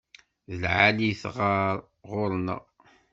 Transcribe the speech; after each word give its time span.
D 0.59 0.59
lεali-t 0.61 1.23
ɣer 1.37 1.75
ɣur-neɣ. 2.09 2.61